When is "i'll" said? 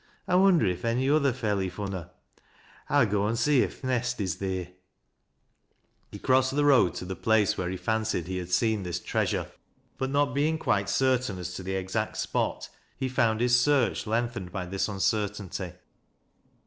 2.89-3.05